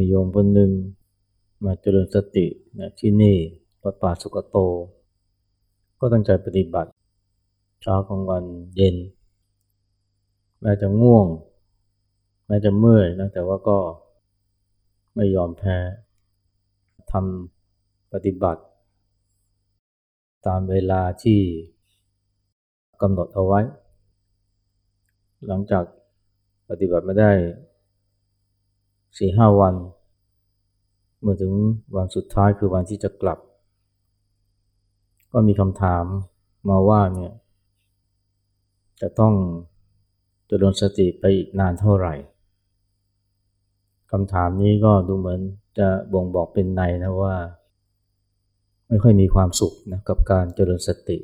[0.00, 0.70] มีโยมคนหนึ่ง
[1.64, 2.46] มาเจริญสติ
[2.78, 3.36] นะที่นี่
[3.82, 4.56] วัดป่าสุกโต
[5.98, 6.90] ก็ตั้งใจปฏิบัติ
[7.82, 8.44] เช้ากลางวัน
[8.76, 8.96] เย็น
[10.60, 11.26] แม้จะง่วง
[12.46, 13.78] แม้จะเมื่อยนะแต่ว่าก็
[15.14, 15.76] ไม่ยอมแพ้
[17.12, 18.62] ทำปฏิบัติ
[20.46, 21.40] ตามเวลาที่
[23.02, 23.60] กำหนดเอาไว้
[25.46, 25.84] หลังจาก
[26.68, 27.32] ปฏิบัติไม่ได้
[29.18, 29.74] สี่ห้าวัน
[31.20, 31.52] เมื่อถึง
[31.96, 33.38] วันสุดท้ายคือวันที่จะกลับ
[35.32, 36.04] ก็มีคำถาม
[36.68, 37.32] มาว่าเนี่ย
[39.00, 39.34] จะต้อง
[40.48, 42.14] จะโดนสติไปอีกนานเท่าไหร่
[44.10, 45.40] คำถามนี้ก็ดูเหมือน
[45.78, 47.34] จะบ่งบอกเป็นในนะว่า
[48.88, 51.18] ไม่ค่อยมีความสุขนะกับการเจริญสติ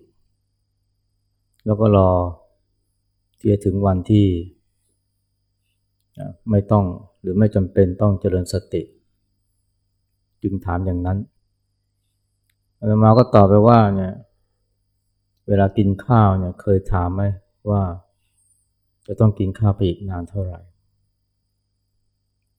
[1.66, 2.10] แล้วก็รอ
[3.38, 4.26] ที่จะถึงวันที่
[6.50, 6.84] ไม่ต้อง
[7.20, 8.82] หรือไม่จำเป็นต้องเจริญสติ
[10.42, 11.18] จึงถามอย่างนั้น
[12.78, 14.14] อาตมาก็ตอบไปว่าเนี่ย
[15.48, 17.22] เวลากินข้าวเนี่ยเคยถามไหม
[17.70, 17.82] ว่า
[19.06, 20.60] จะต้องกินข้าวไปอีกนานเท่าไหร่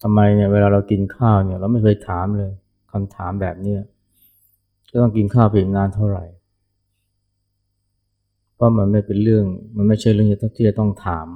[0.01, 2.51] ทำไมเนี่ยเวลาเรากินข้าวเนี่ยเราไม่เคยถามเลย
[2.91, 3.75] คำถามแบบนี้
[4.89, 6.25] จะต้องกินข้าวไปอีกนานเท่าไหร่
[8.55, 11.27] เพราะมันไม่เป็นเรื่องมันไม่ใช่เรื่องที่จะต้องถาม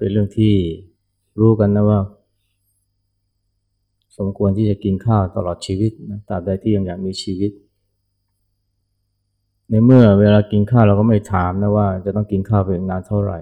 [0.00, 0.54] เป็นเรื่องที่
[1.40, 2.00] รู้กันนะว่า
[4.18, 7.52] สมควรที่จะกินข้าวตลอดชีวิตนะตราบใดที่ยังอยากมีชีวิต
[9.68, 13.38] ในเมื่อเวลากินข้าวเราก็ไม่ถามนะว่า จะต้องกินข้าวไปอีกนานเท่าไหร่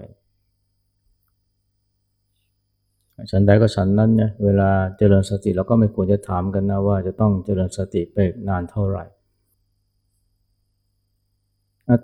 [3.31, 8.17] ฉันใดก็ฉันนั้นเนี่ยเวลาเจริญสติเราก็ไม่ควรจะถามกันนะว่าจะต้องเจริญสติไป
[8.49, 9.05] นานเท่าไหร่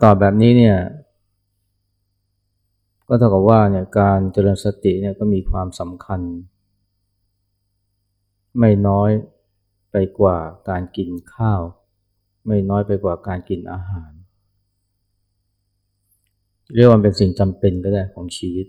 [0.03, 0.78] ตอบแบบนี้เนี่ย
[3.07, 6.21] ก็เท่ากับว่าเนี่ยการเจริญสติเนี่ยก็มีความสำคัญ
[8.59, 9.11] ไม่น้อย
[9.91, 10.38] ไปกว่า
[10.69, 11.61] การกินข้าว
[12.47, 14.11] ไม่น้อยไปกว่าการกินอาหาร
[16.73, 18.67] เรียกว่าเป็นสิ่งจำเป็นก็ได้ของชีวิต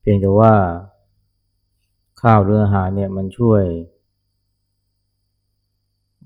[0.00, 0.52] เพียงแต่ว่า
[2.22, 3.62] ข้าวหรืออาหารเนี่ยมันช่วย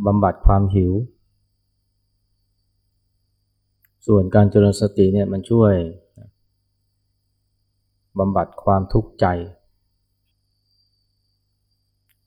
[0.07, 0.93] บำบัดความหิว
[4.07, 5.73] ส่วนการเจริญสติเนี่ยมันช่วย
[8.19, 9.27] บำบัดความทุกข์ใจ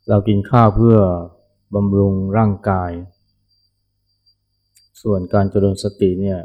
[0.09, 0.97] เรากินข้าวเพื่อ
[1.75, 2.91] บำรุงร่างกาย
[5.01, 6.39] ส่วนการเจริญสติเนี่ย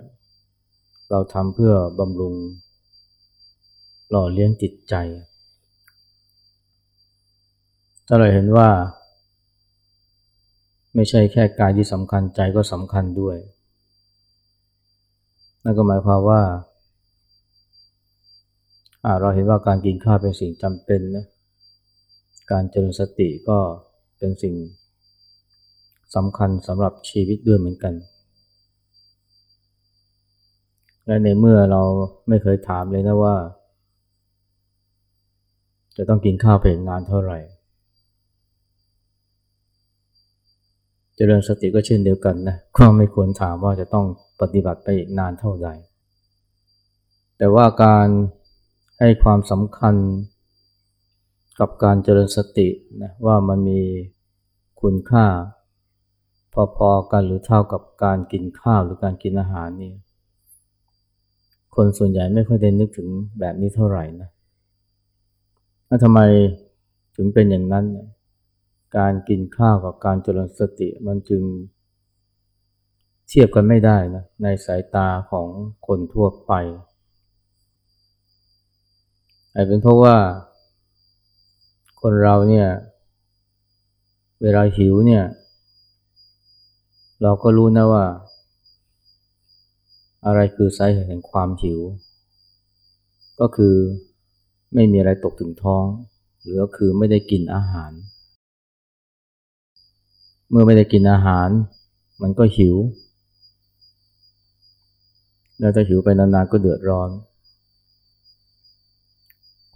[1.11, 2.35] เราทำเพื่อบำรุง
[4.11, 4.95] หล่อเลี้ยงจิตใจ
[8.07, 8.71] ถ้าเราเห็นว่า
[10.95, 13.37] ไม่ใช่แค่กายที่สำคัญใจก็สำคัญด้วย
[15.65, 16.43] นั่นก็หมายความว่า
[19.21, 21.27] เราเห็นว่าการกินข้าวเป็นสิ่งจำเป็นนะ
[22.51, 23.59] การเจริญสติก็
[24.19, 24.55] เป็นสิ่ง
[26.15, 27.95] สำคัญสำหรับชีวิตด้วยเหมือนกัน
[31.07, 31.83] และในเมื่อเรา
[32.29, 33.37] ไม่เคยถามเลยนะว่า
[35.97, 37.39] จะต้องกินข้าวเป็นนานเท่าไหร่
[41.17, 44.07] เจริญสติก็เช่นเดียวกันนะก็ไม่ควรถามว่าจะต้อง
[44.43, 45.69] ปฏิบัติไปอีกนานเท่าใด
[47.39, 48.09] แต่ว่าการ
[48.99, 49.95] ให้ความสำคัญ
[51.61, 52.69] กับการเจริญสติ
[53.03, 53.83] นะว่ามันมี
[54.83, 55.27] คุณค่า
[56.77, 59.93] พอๆกันหรือเท่ากับการกินข้าวหรือการกินอาหารนี่
[61.75, 63.09] คนส่วนใหญ่ไม่ค่อยได้นึกถึง
[63.41, 64.29] แบบนี้เท่าไหร่นะ
[65.87, 66.21] แล้วทำไม
[67.17, 67.85] ถึงเป็นอย่างนั้น
[68.99, 71.43] การกินข้าวกับการเจริญสติมันจึง
[73.35, 75.49] เทียบกันไม่ได้นะในสายตาของ
[75.87, 76.53] คนทั่วไป
[79.55, 80.17] อาจเป็นเพราะว่า
[82.01, 82.69] คนเราเนี่ย
[84.43, 85.25] เวลาหิวเนี่ย
[87.23, 88.05] เราก็รู้นะว่า
[90.27, 91.81] อะไรคือสาเหตุแห่งความหิว
[93.41, 93.77] ก็คือ
[94.75, 95.85] ไม่มีอะไรตกถึงท้อง
[96.41, 97.93] หรือก็คือไม่ได้กินอาหาร
[100.51, 101.49] เมื่อไม่ได้กินอาหาร
[102.23, 102.77] มันก็หิว
[105.59, 107.11] แล้วถ้าหิวไปนานๆก็เดือดร้อน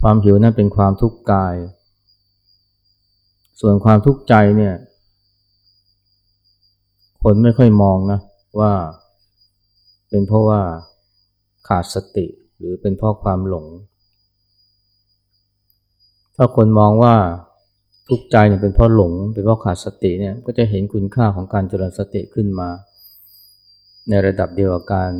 [0.00, 1.54] ความหิวนั้นเป็นความทุกข์กาย
[3.60, 4.74] ส่วนความทุกข์ใจเนี่ย
[7.22, 8.20] คนไม่ค่อยมองนะ
[8.60, 8.72] ว่า
[10.10, 10.60] เป็นเพราะว่า
[11.68, 12.26] ขาดสติ
[12.58, 13.66] หรือเป็นเพราะความหลง
[16.36, 17.14] ถ้าคนมองว่า
[18.08, 22.68] ทุกข์ใจเนี่ยเป็นเพราะหลง เป็นเพราะขาดสติเนี่ยก็จะเห็นคุณค่าของการเจริญสติขึ้นมา
[24.08, 25.12] ในระดับเดียวกับการ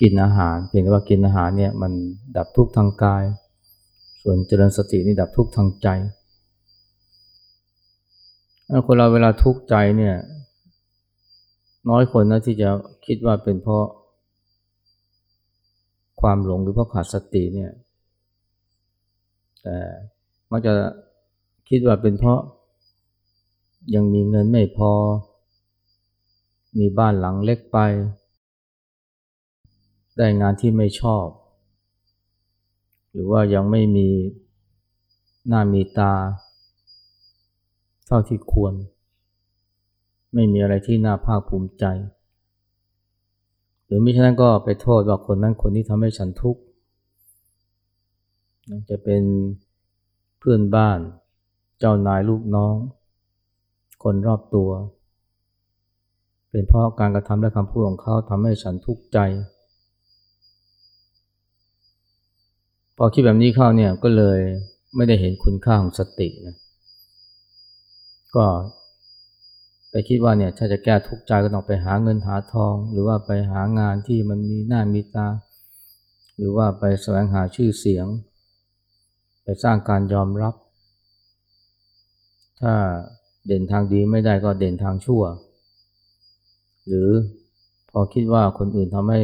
[0.00, 1.92] กินอาหาร เพียงแต่ว่ากินอาหารเนี่ยมัน
[2.36, 3.24] ดับทุกข์ทางกาย
[4.22, 5.88] ส่วนเจริญสตินี่ดับทุกข์ทางใจ
[8.86, 10.16] คนเราเวลาทุกข์ใจเนี่ย
[11.88, 12.68] น้อยคนนะที่จะ
[13.06, 13.84] คิดว่าเป็นเพราะ
[16.20, 17.70] ความหลงหรือเพราะขาดสติเนี่ย
[19.62, 19.76] แต่
[20.50, 20.72] มักจะ
[21.68, 22.40] คิดว่าเป็นเพราะ
[23.94, 24.92] ยังมีเงินไม่พอ
[26.78, 27.78] มีบ้านหลังเล็กไป
[30.18, 31.26] ได้งานที่ไม่ชอบ
[33.12, 34.08] หรือว่ายังไม่มี
[35.48, 36.14] หน้ามีตา
[38.06, 38.74] เท่าที่ควร
[40.34, 41.84] ไม่มีอะไรที่น่าภาคภูมิใจ
[43.84, 46.60] หรือมิฉะนั้นก็ไปโทษว่าคนนั้นคนนี้ทำให้ฉันทุกข์
[48.90, 49.22] จะเป็น
[50.38, 50.98] เพื่อนบ้าน
[51.78, 52.74] เจ้านายลูกน้อง
[54.02, 54.70] คนรอบตัว
[56.50, 59.18] เป็นเพราะการกระทำและคำพูดของเขาทำให้ฉันทุกข์ใจ
[63.00, 64.40] พอคิดแบบนี้เข้าเนี่ยก็เลย
[64.96, 66.56] ไม่ได้เห็นคุณค่าของสตินะ
[68.36, 68.46] ก็
[69.90, 75.28] ไปคิดว่าเนี่ยถ้าจะแก้ทุกข์ใจก็ต้องไปหาเงินหาทอง หรือว่าไปหางานที่มันมีหน้ามีตา
[76.36, 78.06] หรือว่าไปแสวงหาชื่อเสียง
[79.42, 80.54] ไปสร้างการยอมรับ
[82.60, 82.74] ถ้า
[83.46, 85.22] เด่นทางดีไม่ได้ก็เด่นทางชั่ว
[86.86, 87.08] หรือ
[87.90, 89.22] พอคิดว่าคนอื่นทำให้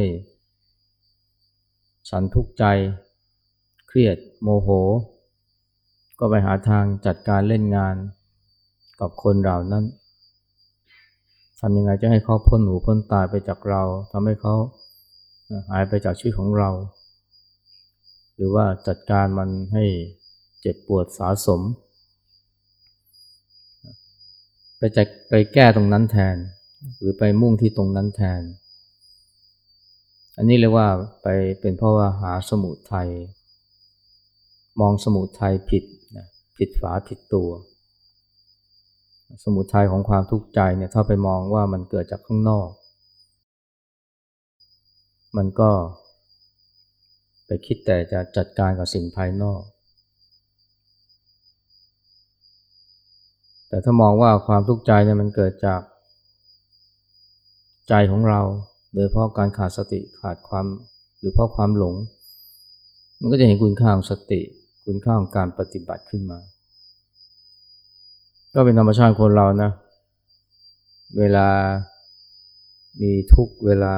[2.09, 2.65] ฉันทุกข์ใจ
[3.95, 4.69] รียดโมโห
[6.19, 7.95] ก็ไปหาทางจัดการเล่นงาน
[8.99, 9.85] กับคนเหล่านั้น
[11.59, 14.55] ทำยังไงจะให้เขาพ้นหูพ้นตายไปจากเราทำให้เขา
[15.69, 16.69] หายไปจากชีวิตของเรา
[18.35, 19.85] หรือว่าจัดการมันให้
[20.61, 21.61] เจ็บปวดสาสม
[24.77, 26.35] ไปจะไปแก้ตรงนั้นแทน
[26.97, 28.41] หรือไปมุ่งที่ตรงนั้นแทน
[30.37, 30.87] อันนี้เรียกว่า
[31.23, 31.27] ไป
[31.59, 33.09] เป็นเพราะว่าหาสมุทยัย
[34.79, 35.83] มองสมุทัยผิด
[36.57, 37.49] ผิดฝาผิดตัว
[39.43, 42.69] สมุทัยของความทุกข์ใจเนี่ยถ้าไปมองว่ามันเกิดจากข้างนอก
[45.37, 45.71] มันก็
[47.45, 49.61] ไปคิดแต่จะจัดการกับสิ่งภายนอก
[53.69, 55.81] แต่ถ้ามองว่าความทุกข์ใจเนี่ยมันเกิดจาก
[57.89, 58.41] ใจของเรา
[58.93, 60.65] โดยเพราะการขาดสติขาดความ
[61.19, 61.95] หรือเพราะความหลง
[63.19, 64.41] มันก็จะเห็นคุณค่าของสติ
[64.85, 66.39] คุณค่าของการปฏิบัติขึ้นมา
[68.53, 69.71] ก็เป็นธรรมชาติคนเรานะ
[71.17, 71.47] เวลา
[73.01, 73.95] มีทุกเวลา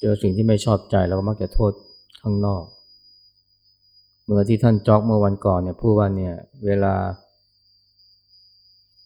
[0.00, 1.72] เจอสิ่งที่ไม่ชอบใจเราก็มักจะโทษ
[2.22, 2.64] ข้างนอก
[4.24, 6.34] เมื่อที่ท่านจอกเมื่อวันก่อนเนี่ยพูดว่าเนี่ย
[6.66, 6.94] เวลา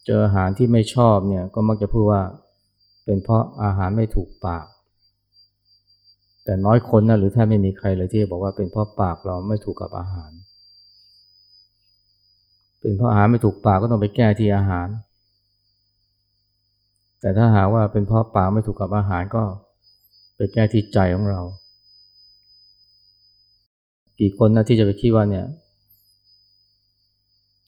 [0.06, 2.22] เจออาหารที่ไม่ชอบเนี่ยก็มักจะพูดว่า
[3.04, 4.66] เป็นเพราะอาหารไม่ถูกปาก
[6.44, 10.30] แต่น้อยคนนะหรือแทบไม่มีใครเลยที่บอกว่าเป็นเพราะปากเราไม่ถูกกับอาหาร
[12.80, 14.88] เป็นเพราะอาหารไม่ถูกปากก็ต้องไปแก้ที่อาหาร
[17.20, 19.42] แต่ถ้าหาว่าเป็นเพราะปากไม่ถูกกับอาหารก็
[20.36, 21.40] ไปแก้ที่ใจของเรา
[24.20, 25.46] กี่คนนะที่จะไปคิดว่าเนี่ย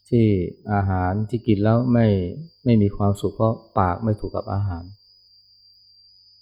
[0.08, 0.26] ที่
[0.72, 2.06] อาหารที่กินแล้วไม่
[2.64, 4.84] ไม่มีความสุขเพราะปากไม่ถูกกับอาหาร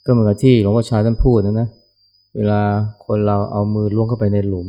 [0.05, 2.63] ก็เหมือนกับที่หลวงพ่อชาท่านพูดนะนะเเวลา
[3.07, 4.69] คนเราเอามือล้วงเข้าไปในหลุม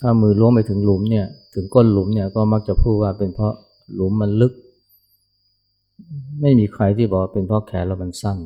[0.00, 3.54] ถ้ามือล้วงไปถึงหลุมเนี่ย ถึงก้นหลุมเนี่ยก็มักจะพูดว่าเป็นเพราะ
[3.94, 4.52] หลุมมันลึก
[6.40, 8.38] ไม่มีใครที่บอกเป็นเพราะแขนเรามันสั้น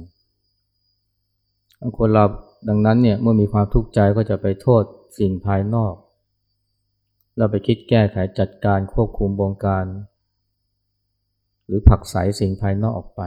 [1.98, 2.24] คนเรา
[2.68, 4.82] ดังนั้นเนี่ยเมื่อมีความทุกข์ใจก็จะไปโทษ
[5.18, 5.94] สิ่งภายนอก
[7.36, 9.86] เราไปคิดแก้ไขจัดการควบคุมบงการ
[11.66, 13.22] หรือผักใสสิ่งภายนอกออกไป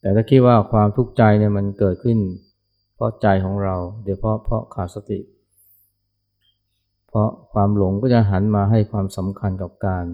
[0.00, 2.18] แต่ถ้าคิดว่าความทุกข์ใจเนี่ยมันเกิดขึ้น
[2.94, 5.20] เพราะใจของเราโดยเพราะเพราะขาดสติ
[7.08, 10.04] เพราะความหลงก็จะหันมาให้ความสำคัญกับการ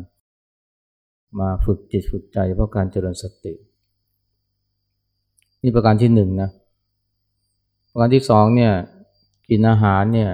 [1.40, 3.54] มาฝึกจิตฝึกใจ เพราะการเจริญสติ
[5.62, 6.50] นี่ประการที่หนึ่งนะ
[7.90, 8.72] ประการที่สองเนี่ย
[9.50, 10.30] กินอาหารเนี่ย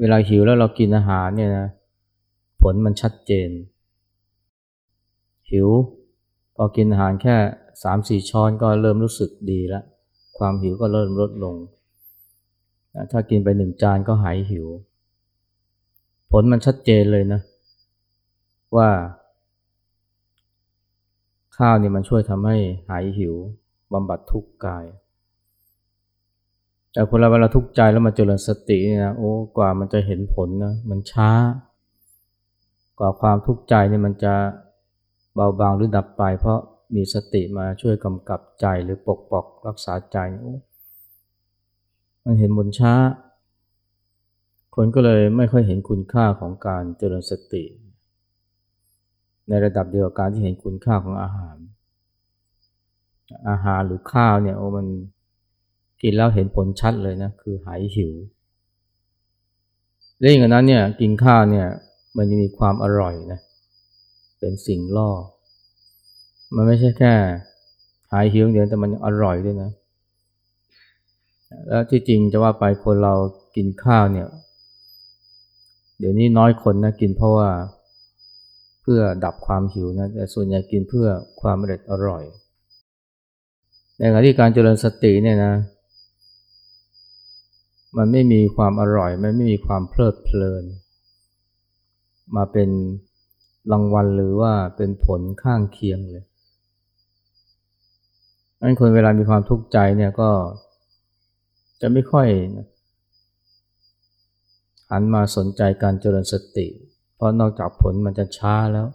[0.00, 1.68] เวลาหิวแล้วเรากินอาหารเนี่ยนะ
[2.62, 3.50] ผลมันชัดเจน
[5.50, 5.68] หิว
[6.56, 7.36] พอกินอาหารแค่
[7.82, 9.84] สามสี่ช้อนก็เริ่มรู้สึกดีแล้ว
[10.38, 11.54] ความหิวก็เริ่มลดลง
[13.12, 14.66] ถ้ากินไปหนึ่งจานก็หายหิว
[16.30, 17.40] ผลมันชัดเจนเลยนะ
[18.76, 18.88] ว่า
[21.56, 22.56] ข้าวนี่มันช่วยทำให้
[22.88, 23.34] หายหิว
[23.92, 24.84] บำบัดทุกข์กาย
[26.92, 31.30] แต่คนเราเวลาทุกข์ใจแล้วมาเจริญสตินี่นะโอ้กว่ามันจะเห็นผลนะมันช้า
[32.98, 34.34] กว่าความทุกข์ใจนี่มันจะ
[35.34, 36.58] เบาบางหรือดับไป เพราะ
[36.94, 40.18] มีสติมาช่วยกำกับใจหรือปกปอกรักษาใจ
[42.24, 42.94] มันเห็นผลช้า
[44.74, 47.64] คนก็เลยไม่ค่อยเห็นคุณค่าของการเจริญสติ
[49.48, 51.56] ในระดับเดียวกับการที่เห็นคุณค่าของอาหาร
[53.48, 54.86] อาหารหรือข้าวเนี่ยโอ้มัน
[56.02, 58.12] กินแล้วเห็นผลชัดเลยนะคือหายหิว
[60.18, 61.66] และอย่างนั้นเนี่ยกินข้าวเนี่ย
[62.16, 63.40] มันจะมีความอร่อยนะ
[64.44, 65.10] เป็นสิ่งล่อ
[66.54, 67.14] มันไม่ใช่แค่
[68.12, 69.70] หายหิวเดียวแต่มันอร่อยด้วยนะ
[71.68, 73.14] แล้วที่จริงจะว่าไปคนเรา
[73.56, 74.28] กินข้าวเนี่ย
[75.98, 77.48] เดี๋ยวนี้น้อยคนนะกินเพราะว่า
[78.82, 81.06] เพื่อดับความหิวนะแต่ส่วนใหญ่กินเพื่อ
[81.40, 82.24] ความอร่อยอร่อย
[83.96, 85.54] ในขณะที่การเจริญสติเนี่ยนะ
[87.96, 90.64] มันไม่มีความอร่อย มันไม่มีความเพลิดเพลิน
[92.36, 92.70] มาเป็น
[93.72, 96.24] รางวัลหรือว่าเป็นผลข้างเคียงเลย
[98.60, 100.30] นั้นคนเวลามีความทุกข์ใจเนี่ยก็
[101.80, 102.28] จะไม่ค่อย
[104.90, 106.66] หันมาสนใจการเจริญสติ
[107.14, 108.86] เพราะนอกจากผลมันจะช้าแล้ว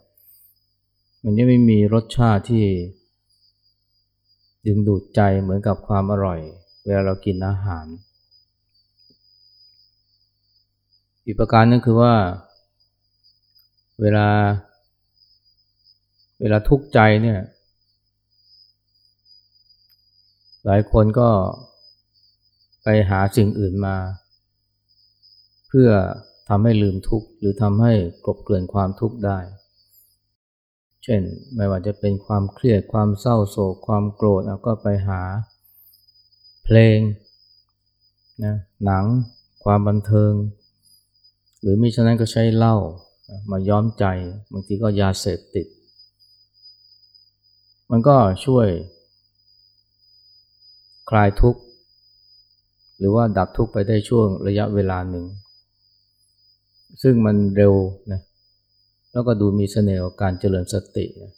[1.23, 2.65] มันยังไม่มีรสชาติที่
[4.65, 6.39] ดึงดูดใจเหมือนกับความอร่อย
[6.85, 7.85] เวลาเรากินอาหาร
[11.25, 12.13] อีกประการนึงคือว่า
[14.01, 14.27] เวลา
[16.39, 17.39] เวลาทุกข์ใจเนี่ย
[20.65, 21.29] หลายคนก็
[22.83, 23.97] ไปหาสิ่งอื่นมา
[25.67, 25.89] เพื่อ
[26.49, 27.93] ทำให้ลืมทุกข์หรือทำให้
[28.25, 29.39] กลบเกลื่อนความทุกข์ได้
[31.03, 31.21] เช่น
[31.55, 35.21] ไม่ว่าจะเป็นความเครียดความเศร้าโศกความโกรธก็ไปหา
[36.63, 36.99] เพลง
[38.43, 39.05] นะหนัง
[39.63, 40.33] ความบันเทิง
[41.61, 42.75] หรือมิฉะนั้นก็ใช้เหล้า
[43.51, 44.05] มาย้อมใจ
[44.51, 45.67] บางทีก็ยาเสพติด
[47.91, 48.67] มันก็ช่วย
[51.09, 51.61] คลายทุกข์
[52.97, 55.25] หรือว่าดับทุกข์ไปได้ช่วงระยะเวลาหนึ่ง
[57.03, 57.73] ซึ่งมันเร็ว
[58.11, 58.21] นะ
[59.11, 61.33] แล้วก็ดูมีเสน่ห์การเจริญสตินะ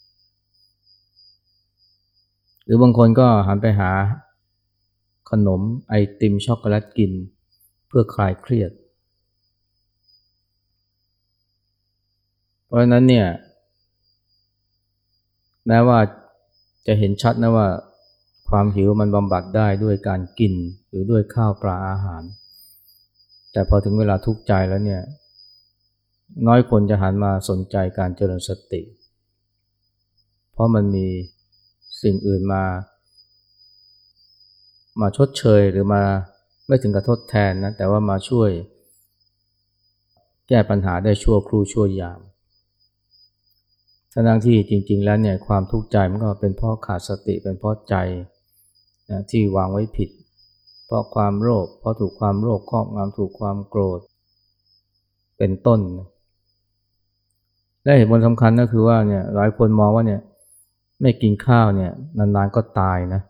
[2.66, 3.92] หรือบางคนก็หันไปหา
[5.32, 7.12] ขนมไอติมช็อกโกแลตกิน
[7.88, 8.72] เพื่อคลายเครียด
[12.72, 13.28] เพราะฉะนั้นเนี่ย
[15.68, 16.00] แม้ว่า
[16.88, 17.68] จะเห็นชัดนะว่า
[18.50, 20.54] ความหิวมันบำบัดได้ด้วยการกิน
[20.90, 22.24] หรือด้วยข้าวปลาอาหาร
[23.52, 25.02] แต่พอถึงเวลาทุกข์ใจแล้วเนี่ย
[26.48, 28.82] น้อยคนจะหันมาสนใจการเจริญสติ
[30.54, 31.08] เพราะมันมี
[32.02, 32.64] สิ่งอื่นมา
[35.02, 36.04] มาชดเชยหรือมา
[36.68, 38.50] ไม่ถึงกระทดแทนนะ แต่ว่ามาช่วย
[40.48, 42.22] แก้ปัญหาได้ชั่วครู่ชั่วยาม
[44.14, 47.96] ทั้งที่จริง ๆ แล้วเนี่ยความทุกข์ใจมันก็เป็นเพราะขาดสติเป็นเพราะใจ
[49.12, 50.10] นะที่วางไว้ผิด
[50.86, 54.00] เพราะความโลภเพราะถูกความโลภครอบงำถูกความโกรธ
[55.38, 55.80] เป็นต้น
[57.84, 60.22] และเหตุผลสำคัญก็คือว่าเนี่ยหลายคนมองว่าเนี่ย
[61.02, 63.22] ไม่กินข้าวเนี่ยนานๆก็ตายนะ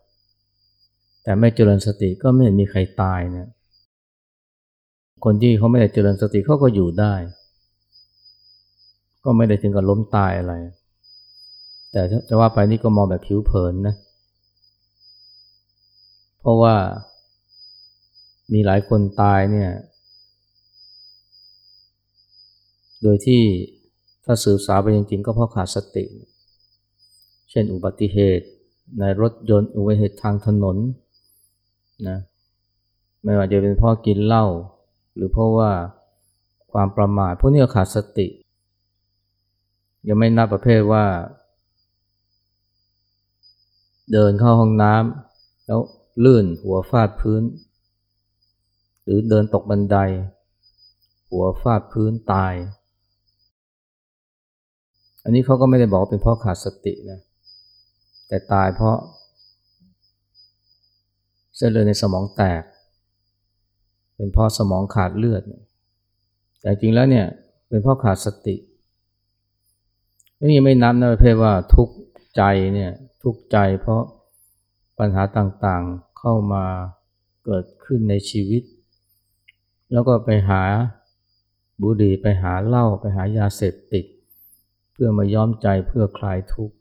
[1.22, 3.46] แต่ไม่เจริญสติก็ไม่เห็นมีใครตายเนี่ย
[5.24, 7.14] คนที่เขาไม่ได้เจริญสติเขาก็อยู่ได้
[9.24, 10.54] ก็ไม่ได้ถึงกับล้มตายอะไร
[11.92, 13.94] แต่จะว่าไปนี่ก็มองแบบผิวเผินนะ
[16.40, 16.74] เพราะว่า
[18.52, 19.70] มีหลายคนตายเนี่ย
[23.02, 23.42] โดยที่
[24.24, 26.04] ถ้าสื่อสารไปจริงๆ ก็เพราะขาดสติ
[27.50, 28.46] เช่นอุบัติเหตุ
[28.98, 30.76] ในรถยนต์อุบัติเหตุทางถนน
[32.08, 32.18] นะ
[33.24, 34.46] ไม่ว่าจะเป็นเพราะกินเหล้า
[35.14, 35.70] หรือเพราะว่า
[36.72, 38.26] ความประมาทพวกนี้ขาดสติ
[40.08, 41.04] ยังไม่นับประเภทว่า
[44.12, 45.80] เดินเข้าห้องน้ำแล้ว
[46.24, 47.42] ลื่นหัวฟาดพื้น
[49.04, 49.96] หรือเดินตกบันได
[51.30, 52.54] หัวฟาดพื้นตาย
[55.24, 57.20] อันนี้เขาก็ไม่ได้บอกว่าเป็นเพราะขาดสตินะ
[58.28, 58.96] แต่ตายเพราะ
[61.56, 62.62] เส้นเลือดในสมองแตก
[64.16, 65.42] เป็นเพราะสมองขาดเลือด
[66.60, 67.26] แต่จริงแล้วเนี่ย
[67.68, 68.56] เป็นเพราะขาดสติ
[70.44, 71.88] นี่ยังไม่นับนะประเภทว่าทุก
[72.36, 72.42] ใจ
[72.74, 74.02] เนี่ยทุกใจเพราะ
[74.98, 76.64] ปัญหาต่างๆเข้ามา
[77.44, 78.62] เกิดขึ้นในชีวิต
[79.92, 80.62] แล้วก็ไปหา
[81.82, 84.04] บุหรี่ไปหาเหล้าไปหายาเสพติด
[84.92, 86.76] เพื่อมาย้อมใจเพื่อคลายทุกข์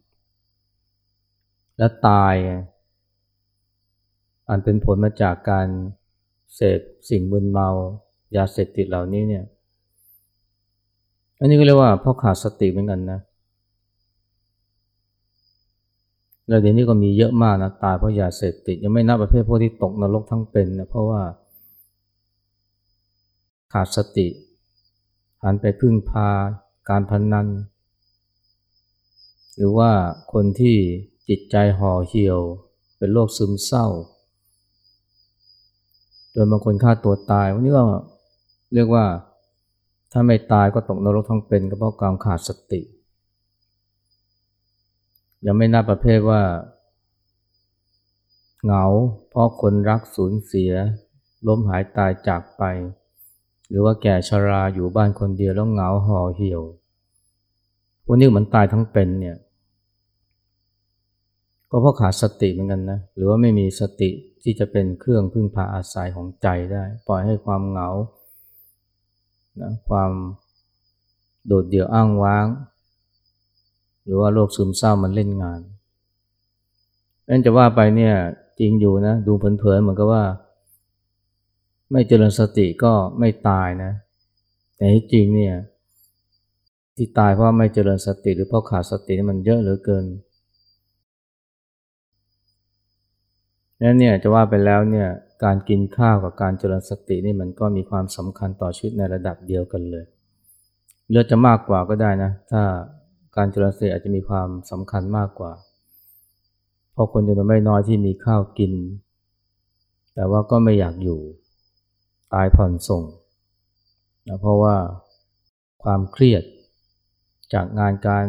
[1.78, 2.36] และตาย
[4.50, 5.68] อันเป็นผลมาจากการ
[6.56, 7.70] เสพสิ่งมึนเมา
[8.36, 9.44] ยาเสพติดเหล่านี้เนี่ย
[11.40, 13.20] อันนี้ก็เรียกว่าพราะขาดสติเหมือนกันนะ
[16.52, 21.22] แล้วเดี๋ยวนี้ก็มีเยอะมากนะตายเพราะยาเสพติด ยังไม่นับประเภทพวกที่ตกนรกทั้งเป็นนะเพราะว่า
[23.74, 24.28] ขาดสติ
[25.44, 26.30] หันไปพึ่งพา
[26.90, 27.48] การพนนัน
[29.56, 29.92] หรือว่า
[30.34, 30.76] คนที่
[31.30, 32.40] จิตใจห่อเหี่ยว
[32.98, 33.88] เป็นโรคซึมเศร้า
[36.34, 37.84] จนบางคนฆ่าตัวตายวันนี้ก็
[38.74, 39.06] เรียกว่า
[40.12, 42.82] ถ้าไม่ตายก็ตกนรกทั้งเป็นก็เพราะความขาดสติ
[45.46, 46.42] ยังไม่นับประเภทว่า
[48.64, 48.86] เหงา
[49.30, 50.72] เพราะคนรักสูญเสีย
[51.48, 52.64] ล้มหายตายจากไป
[53.70, 56.62] หรือว่าแก่ชราอยู่บ้านคนเดียวแล้วเหงาห่อเหี่ยว
[58.08, 59.38] วันนี้เหมือนตายทั้งเป็นเนี่ย
[61.70, 64.10] ก็เพราะขาดสติเหมือนกันนะ หรือว่าไม่มีสติ
[64.44, 67.90] ที่จะเป็นเครื่องพึ่งพาอาศัยของใจได้ ปล่อยให้ความเหงา
[69.62, 70.12] นะความ
[71.48, 72.46] โดดเดี่ยวอ้างว้าง
[74.12, 75.60] รือว่าโรคซึมเศร้ามันเล่นงาน
[77.30, 78.14] นั่นจะว่าไปเนี่ย
[78.60, 80.24] จริงอยู่นะดูเผลอๆเหมือนกับว่า
[81.92, 83.92] ไม่เจริญสติก็ไม่ตายนะ
[84.78, 85.56] แต่ที่จริงเนี่ย
[86.96, 90.06] ที่ตายเพราะไม่เจริญสติหรือเพราะขาดสติมันเยอะเหลือเกิน
[93.82, 95.08] นั่นเนี่ยจะว่าไปแล้วเนี่ย
[95.44, 100.06] การกินข้าวกับการเจริญสตินี่มันก็มีความสำคัญต่อชีวิตในระดับเดียวกันเลย
[101.10, 102.62] เลือจะมากกว่าก็ได้นะ ถ้า
[103.36, 105.52] การเจริญสติอาจจะมีความสำคัญมากกว่า
[106.92, 108.74] เพราะคนจำนวนไม่น้อยที่มีข้าวกิน
[110.14, 111.20] แต่ว่าก็ไม่อยากอยู่
[112.34, 113.04] ตายผ่อนส่ง
[114.28, 114.76] นะเพราะว่า
[115.84, 116.44] ความเครียด
[117.54, 118.26] จากงานการ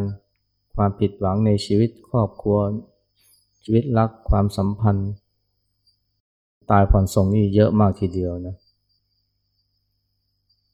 [0.77, 2.59] ความผิดหวังในชีวิตครอบครัว
[3.65, 5.11] ชีวิตรักความสัมพันธ์
[6.71, 8.55] ตายผ่อนส่งนี่เยอะมากทีเดียวนะ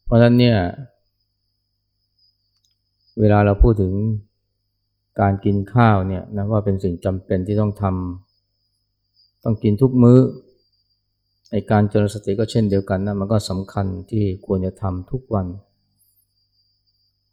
[0.04, 0.58] เพราะฉะนั้นเนี่ย
[3.20, 3.92] เวลาเราพูดถึง
[5.20, 10.18] การกินข้าวเนี่ยนะว่าเป็นสิ่งจำเป็นที่ต้องทำต้องกินทุกมื้อ
[11.50, 15.46] ในการเจริญสติก็เช่นเดียวกันนะมันก็สำคัญที่ควรจะทำทุกวัน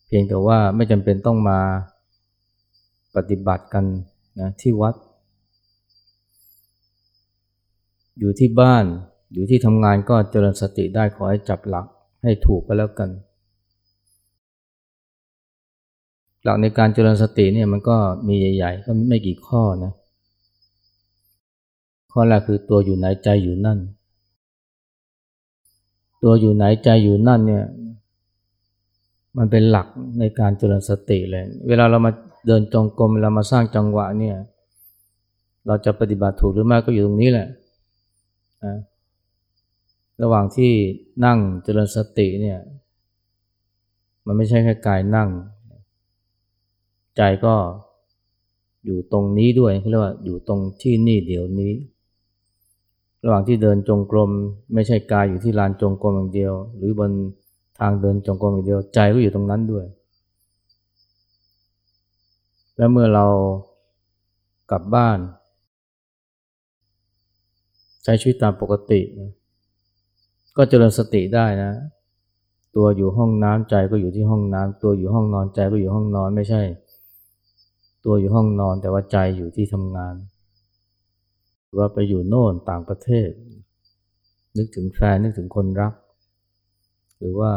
[0.08, 1.60] เพียงแต่ว่าไม่จำเป็นต้องมา
[3.16, 3.86] ปฏิบัติกัน
[4.40, 4.96] นะที่วัด
[8.20, 8.86] อยู่ที่บ้าน
[9.34, 11.86] อยู่ที่ทำงานก็เจริญสติได้ขอให้จับหลัก
[12.24, 13.10] ให้ถูกก็แล้วกัน
[16.46, 19.94] หลักในการเจริญสติเนี่ยมันก็มีใหญ่ ๆ ก็ไม่กี่ข้อนะ
[22.12, 23.80] ข้อแรกคือตัวอยู่ไหนใจอยู่นั่น
[26.24, 27.66] ตัวอยู่ไหนใจอยู่นั่นเนี่ย
[29.38, 29.88] มันเป็นหลัก
[30.20, 32.12] ในการเจริญสติเลย เวลาเรามา
[32.48, 34.36] เดินจงกรมเวลามาสร้างจังหวะเนี่ย
[35.68, 37.48] เราจะปฏิบัติถูกหรือไม่ก็อยู่ตรงนี้แหละ
[38.66, 38.76] นะ
[40.22, 40.72] ระหว่างที่
[41.26, 42.60] นั่งเจริญสติเนี่ย
[44.26, 45.30] มันไม่ใช่แค่กายนั่ง
[47.18, 47.56] ใจก็
[48.86, 51.74] อยู่ตรงนี้ด้วยเรียกว่าอยู่ตรงที่นี่เดี๋ยวนี้
[53.24, 54.30] ระหว่างที่เดินจงกรม
[54.74, 57.12] ไม่ใช่กายอยู่ที่ลานจงกรมอย่างเดียว หรือบน
[57.80, 59.86] ทางเดินจงกรมอย่างเดียวใจก็อยู่ตรงนั้นด้วย
[62.78, 63.26] แล้วเมื่อเรา
[64.72, 65.18] กลับบ้าน
[68.04, 69.32] ใช้ชีวิตตามปกตินะ
[70.58, 71.72] ก็เจริญสติได้นะ
[72.76, 76.62] ตัวอยู่ห้องน้ำใจก็อยู่ที่ห้องน้ำตัวอยู่ห้องนอนใจก็อยู่ห้องนอนไม่ใช่
[78.06, 80.16] ตัวอยู่ห้องนอนแต่ว่าใจอยู่ที่ทำงาน
[81.66, 83.30] หรือว่าไปอยู่โน่นต่างประเทศ
[84.58, 85.94] นึกถึงแฟนนึกถึงคนรัก
[87.20, 87.52] หรือว่า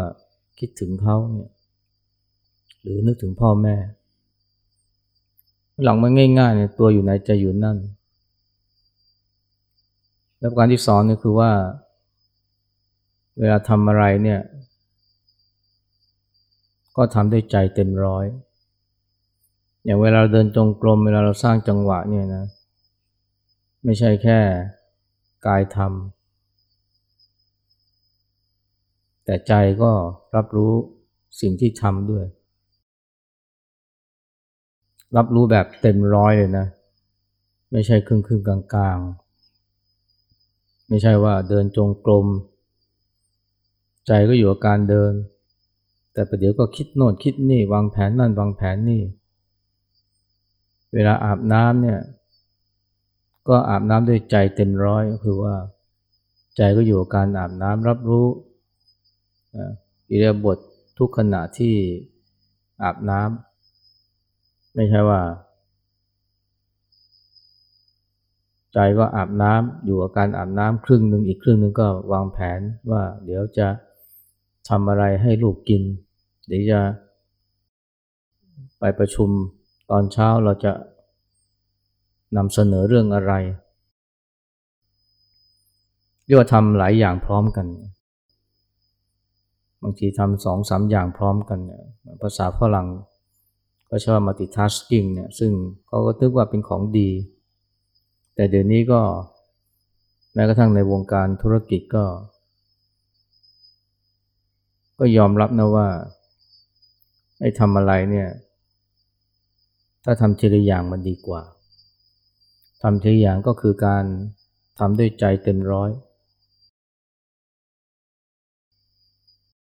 [0.58, 1.50] คิดถึงเขาเนี่ย
[2.82, 3.76] หรือนึกถึงพ่อแม่
[5.84, 7.78] หลังมันง่ายๆเนี่ยตัวอยู่ไหนใจอยู่นั่น
[10.38, 11.50] แล้วการที่สองเนี่ยคือว่า
[13.38, 14.40] เวลาทำอะไรเนี่ย
[16.96, 18.26] ก็ทำด้วยใจเต็มร้อย
[19.88, 22.44] อย่างเวลาเดินจงกรมเวลาเราสร้างจังหวะเนี่ยนะ
[23.84, 24.38] ไม่ใช่แค่
[25.46, 29.92] กายทำแต่ใจก็
[30.36, 30.72] รับรู้
[31.40, 32.24] สิ่งที่ทำด้วย
[35.16, 36.66] รับรู้แบบเต็มร้อยเลยนะ
[37.72, 38.98] ไม่ใช่ครึ่งครึ่งกลางกลาง
[40.88, 42.26] ไม่ใช่ว่าเดินจงกรม
[44.06, 45.12] ใจก็อยู่กับการเดิน
[46.12, 49.02] แต่ประเดี๋ยวก็คิดโน่นคิดนี่ วางแผนนั่นวางแผนนี่
[50.94, 52.00] เวลาอาบน้ำเนี่ย
[53.48, 55.54] ก็อาบน้ำด้วยใจเต็มร้อยคือว่า
[56.56, 58.26] ใจก็อยู่กับการอาบน้ำรับรู้
[60.08, 60.58] อิเลียบท
[60.98, 61.74] ทุกขณะที่
[62.82, 65.20] อาบน้ำไม่ใช่ว่า
[68.74, 73.68] ใจก็อาบน้ำอยู่กับการอาบน้ำครึ่งหนึ่งอีกครึ่งหนึ่งก็วางแผนว่า เดี๋ยวจะ
[74.68, 75.82] ทำอะไรให้ลูกกิน
[76.46, 76.80] เดี๋ยวจะ
[78.78, 79.30] ไปประชุม
[79.90, 80.72] ตอนเช้าเราจะ
[82.36, 83.32] นำเสนอเรื่องอะไร
[86.24, 87.66] เรียกว่าทำหลายอย่างพร้อมกัน
[89.82, 91.82] บางทีทำสองสามอย่างพร้อมกันเนี่ย
[92.22, 92.88] ภาษาฝรั่ง
[93.90, 95.52] ก็ชอบ multitasking เนี่ยซึ่ง
[95.86, 97.10] เขาก็ตึกว่าเป็นของดี
[98.34, 99.00] แต่เดี๋ยวนี้ก็
[100.34, 102.04] แม้กระทั่งในวงการธุรกิจก็
[104.98, 105.88] ก็ยอมรับนะว่า
[107.40, 108.28] ไอ้ทำอะไรเนี่ย
[110.04, 111.42] ถ้าทำทีละอย่างมันดีกว่า
[112.82, 114.04] ทำทีละอย่างก็คือการ
[114.78, 115.90] ทำด้วยใจเต็มร้อย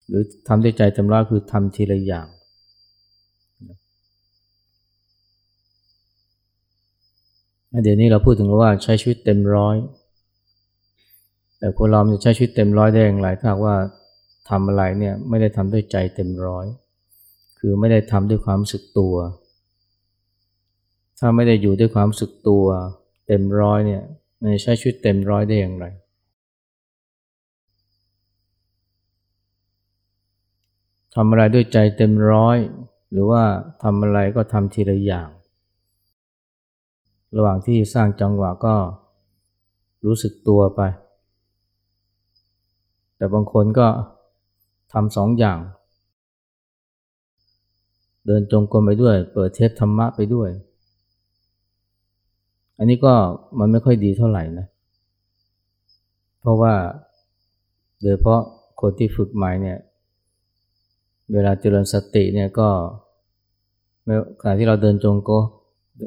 [0.09, 2.29] หรือทำด้วยใจเต็มร้อยคือทำทีละอย่าง
[7.83, 9.77] เดี๋ยวนี้เราพูดถึงว่าใช้ชีวิตเต็มร้อย
[11.59, 13.77] แต่คนเราจะใช้ชีวิตเต็มร้อยได้อย่างไรถ้าว่า
[14.51, 16.67] ทำอะไรเนี่ยไม่ได้ทำด้วยใจเต็มร้อย
[17.59, 19.15] คือไม่ได้ทำด้วยความรู้สึกตัว
[21.19, 22.67] ถ้าไม่ได้อยู่ด้วยความสึกตัว
[23.27, 24.03] เต็มร้อยเนี่ย
[24.41, 25.87] มันจะใช้ชีวิตเต็มร้อยได้อย่างไร
[31.15, 32.57] ทำอะไรด้วยใจเต็มร้อย
[33.11, 33.43] หรือว่า
[33.83, 35.29] ทำอะไรก็ทำทีละอย่าง
[37.37, 38.75] ระหว่างที่สร้างจังหวะก็
[40.07, 40.81] รู้สึกตัวไป
[43.17, 43.89] แต่บางคนก็
[44.93, 45.59] ทำสองอย่าง
[48.27, 50.51] เดินจงกรมไปด้วย เปิดเทปธรรมะไปด้วย
[52.79, 53.15] อันนี้ก็
[53.59, 54.67] มันไม่ค่อยดีเท่าไหร่นะ
[56.41, 56.75] เพราะว่า
[58.03, 58.41] โดยเพราะ
[58.81, 59.79] คนที่ฝึกใหม่เนี่ย
[61.33, 62.69] เวลาเจริญสติเนี่ยก็
[64.41, 65.43] ขณะที่เราเดินจงกรม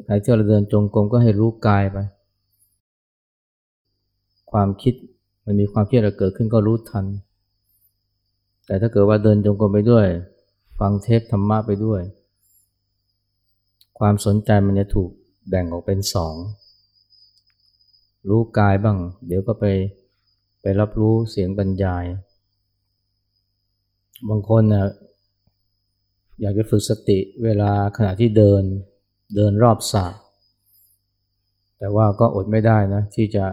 [0.06, 1.98] ใครที่เราเดินจงกรมก็ให้รู้กายไป
[4.52, 4.94] ความคิด
[5.44, 7.04] มันมีความคิดอะไรเกิดขึ้นก็รู้ทัน
[8.66, 10.06] แต่ถ้าเกิดว่าเดินจงกรมไปด้วย
[10.78, 12.00] ฟังเทปธรรมะไปด้วย
[13.98, 15.10] ความสนใจมันจะถูก
[15.48, 16.34] แบ่งออกเป็นสอง
[18.28, 19.64] รู้กายบ้าง เดี๋ยวก็ไป
[20.62, 22.04] ไปรับรู้เสียงบรรยาย
[24.28, 24.86] บางคนนะ
[26.40, 28.62] อยากจะฝึกสติเวลาขณะที่เดิน
[29.36, 30.06] เดินรอบสระ
[31.78, 33.44] แต่ว่าก็อดไม่ได้นะ ที่จะ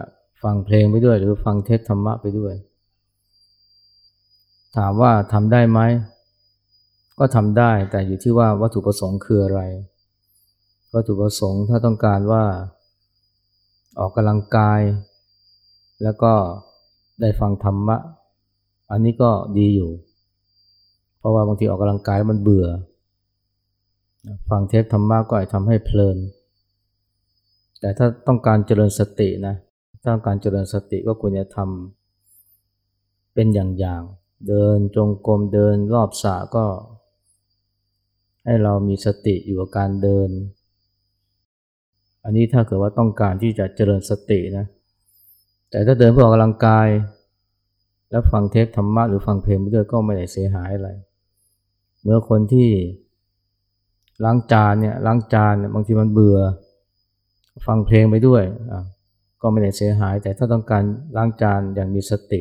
[0.42, 2.54] ฟังเพลงไปด้วย หรือฟังเทศธรรมะไปด้วย
[4.76, 5.80] ถามว่าทำได้ไหม
[7.18, 9.60] ก็ทำได้แต่อยู่ที่ว่าวัตถุประสงค์คืออะไร
[10.94, 12.44] วัตถุประสงค์ถ้าต้องการว่า
[13.98, 14.80] ออกกำลังกาย
[16.02, 16.32] แล้วก็
[17.20, 17.96] ได้ฟังธรรมะ
[18.90, 19.90] อันนี้ก็ดีอยู่
[21.18, 22.68] เพราะว่าบางทีออกกำลังกายมันเบื่อ
[24.48, 26.18] ฟังเทปธรรมะก็อาจทำให้เพลิน
[27.80, 29.54] แต่ถ้าต้องการเจริญสตินะ
[30.06, 36.66] ต้องการเจริญสติก็ควรจะทำเป็นอย่างๆ เดินจงกรมเดินรอบสระก็
[38.44, 40.28] ให้เรามีสติอยู่กับการเดิน
[42.24, 44.66] อันนี้ถ้าเกิดว่าต้องการที่จะเจริญสตินะ
[45.70, 46.88] แต่ถ้าเดินเพื่อออกกำลังกาย
[48.10, 50.90] แล้วฟังเทปธรรมะหรือฟังเพลงไปด้วยก็ไม่ได้เสียหายอะไร
[52.02, 52.68] เมื่อคนที่
[54.24, 56.38] ล้างจานเนี่ยล้างจานบางทีมันเบื่อ
[57.66, 58.42] ฟังเพลงไปด้วย
[59.42, 60.82] ก็ไม่ได้เสียหาย แต่ถ้าต้องการ
[61.16, 62.40] ล้างจานอย่างมีสติ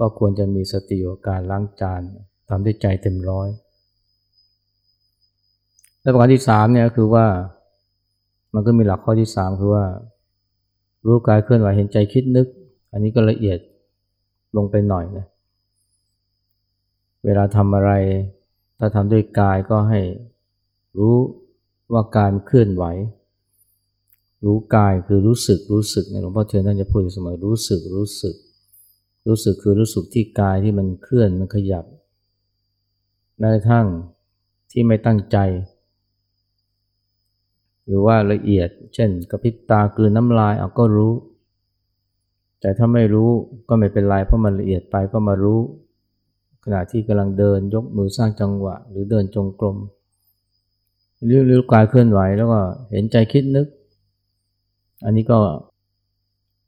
[0.00, 2.00] ก็ควรจะมีสติอยู่กับการล้างจาน
[2.48, 3.48] ทำด้วยใจเต็มร้อย
[6.00, 7.26] และประการที่สามเนี่ยคือว่า
[8.54, 9.84] มันก็มีหลักข้อที่สามคือว่า
[11.06, 12.46] รู้กายเคลื่อนไหวเห็นใจคิดนึก
[12.92, 13.58] อันนี้ก็ละเอียด
[14.56, 15.26] ลงไปหน่อยนะ
[17.24, 17.90] เวลาทำอะไร
[18.78, 20.00] ถ้าทำด้วยกายก็ให้
[20.98, 21.16] รู้
[21.92, 22.84] ว่าการเคลื่อนไหว
[24.44, 28.34] รู้กายคือรู้สึกรู้สึกในหลวงพ่อเทียนท่านจะพูดอยู่เสมอรู้สึกรู้สึก
[29.26, 31.84] รู้สึกคือรู้สึกที่กายที่มันเคลื่อนมันขยับ
[33.38, 33.86] แม้กระทั่ง
[34.70, 35.36] ที่ไม่ตั้งใจ
[37.90, 41.12] หรือว่าละเอียด เช่น กระพริบตากืนน้ำลายเอาก็รู้
[42.60, 43.30] แต่ถ้าไม่รู้
[43.68, 45.60] ก็ไม่เป็นไรเพราะมันละเอียดไปก็มารู้
[46.64, 49.76] ขณะที่กำลังเดินยกมือสร้างจังหวะ หรือเดินจงกรม
[51.24, 53.66] หรือรู้กายเคลื่อนไหวแล้วก็เห็นใจคิดนึก
[55.04, 55.38] อันนี้ก็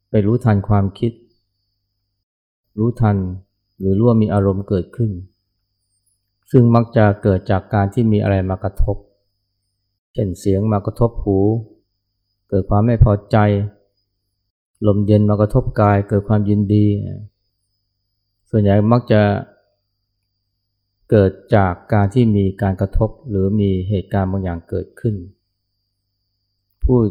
[0.09, 1.11] ไปรู้ทันความคิด
[2.77, 3.17] รู้ทัน
[3.79, 5.11] หรือรู้ว่ามีอารมณ์เกิดขึ้น
[6.51, 8.97] ซึ่งมักจะเกิดจากการที่มีอะไรมากระทบ
[10.13, 11.37] เช่นเสียงมากระทบหู
[12.49, 13.37] เกิดความไม่พอใจ
[14.87, 16.85] ลมเย็นมากระทบกายเกิดความยินดี
[18.49, 19.21] ส่วนใหญ่มักจะ
[21.09, 25.15] เกิดจากการที่มีการกระทบหรือมีเหตุการณ์บางอย่างเกิดขึ้น
[26.83, 27.03] พูด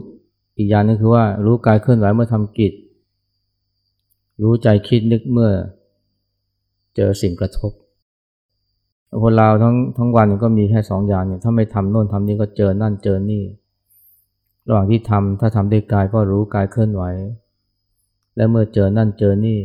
[0.57, 2.73] อีกอย่างนึงคือว่ารู้กายเคลื่อนไหวเมื่อทำกิจ
[4.43, 5.53] รู้ใจคิดนึกเมื่อ
[6.97, 7.73] เจอสิ่งกระทบ
[9.22, 13.44] คนเราทั้งทั้งวันก็มีแค่สองอย่างเนี่ยถ้าไม่ทำโน่นทำนี่ก็เจอนั่นเจอนี่
[14.68, 17.05] ระหว่างที่ทำถ้าทำด้วยกายก็รู้กายเคลื่อนไหว
[18.37, 19.59] และเมื่อเจอนั่นเจอนี่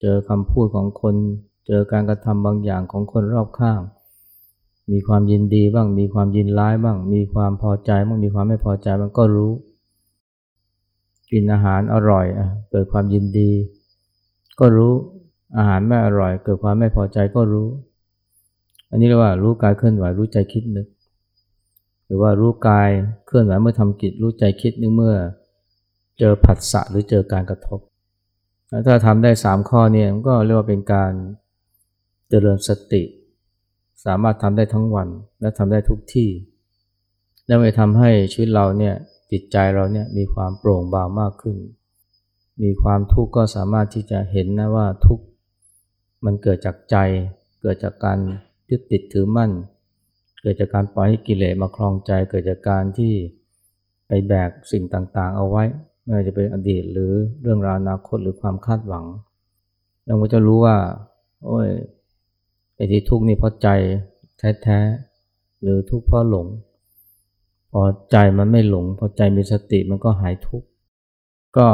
[0.00, 1.14] เจอคำพูดของคน
[1.66, 3.80] เจอการกระทำบางอย่างของคนรอบข้าง
[4.90, 9.52] มีความยินดีบ้าง มีความยินร้ายบ้าง มีความพอใจบ้างมีความไม่พอใจบ้างก็รู้
[11.30, 12.26] กินอาหารอร่อย
[12.70, 13.50] เกิดความยินดี
[14.60, 14.92] ก็รู้
[15.56, 17.68] อาหารไม่อร่อย เกิดความไม่พอใจก็รู้
[18.90, 20.86] อันนี้เรียกว่ารู้กายเคลื่อนไหวรู้ใจคิดนึก
[22.06, 22.90] หรือว่ารู้กาย
[23.26, 25.16] เคลื่อนไหวเมื่อทำกิจรู้ใจคิดนึกเมื่อ
[26.18, 27.80] เจอผัสสะหรือเจอการกระทบ
[28.86, 31.12] ถ้าทำได้สามข้อนี้มันก็เรียกว่าเป็นการ
[32.28, 33.02] เจริญสติ
[34.04, 35.08] สามารถทำได้ทั้งวัน
[35.40, 36.30] และทำได้ทุกที่
[37.46, 38.94] แล้วไปทำให้ชีวิตเราเนี่ย
[39.32, 41.56] จิตใจเราเนี่ยมีความโปร่งเบามากขึ้น
[42.62, 45.24] มีความทุกข์ก็สามารถที่จะเห็นนะว่าทุกข์
[46.24, 46.96] มันเกิดจากใจ
[47.62, 48.18] เกิดจากการ
[48.70, 49.50] ยึดติดถือมั่น
[50.40, 53.12] เกิดจากการปล่อยให้กิเลสมาคลองใจ เกิดจากการที่
[54.06, 55.64] ไปแบกสิ่งต่างๆ เอาไว้
[56.02, 59.04] ไม่ว่าจะเป็นอดีตหรือเรื่องราวอนาคตหรือความคาดหวัง
[60.06, 60.76] เราก็จะรู้ว่า
[61.44, 61.68] โอ้ย
[62.76, 63.68] ไอ้ที่ทุกข์นี่เพราะใจ
[64.62, 66.46] แท้ๆหรือทุกข์เพราะหลง
[67.72, 70.68] พอใจมันไม่หลง พอใจมีสติมันก็หายทุกข์
[71.56, 71.68] ก็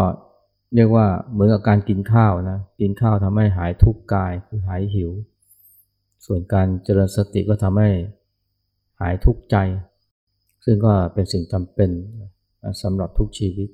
[0.74, 5.10] เรียกว่าเหมือนกับการกินข้าวนะ กินข้าวทำให้หายทุกข์กายคือหายหิว
[6.26, 7.90] ส่วนการเจริญสติก็ทำให้
[9.00, 9.56] หายทุกข์ใจ
[10.64, 11.90] ซึ่งก็เป็นสิ่งจำเป็น
[12.82, 13.68] สำหรับทุกชีวิต